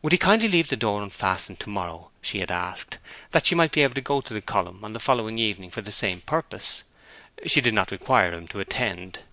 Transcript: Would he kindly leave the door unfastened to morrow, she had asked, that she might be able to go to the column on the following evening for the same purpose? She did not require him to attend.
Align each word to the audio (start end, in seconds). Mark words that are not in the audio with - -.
Would 0.00 0.12
he 0.12 0.18
kindly 0.18 0.48
leave 0.48 0.68
the 0.68 0.78
door 0.78 1.02
unfastened 1.02 1.60
to 1.60 1.68
morrow, 1.68 2.10
she 2.22 2.38
had 2.40 2.50
asked, 2.50 2.96
that 3.32 3.44
she 3.44 3.54
might 3.54 3.70
be 3.70 3.82
able 3.82 3.96
to 3.96 4.00
go 4.00 4.22
to 4.22 4.32
the 4.32 4.40
column 4.40 4.82
on 4.82 4.94
the 4.94 4.98
following 4.98 5.38
evening 5.38 5.70
for 5.70 5.82
the 5.82 5.92
same 5.92 6.22
purpose? 6.22 6.84
She 7.44 7.60
did 7.60 7.74
not 7.74 7.90
require 7.90 8.32
him 8.32 8.48
to 8.48 8.60
attend. 8.60 9.24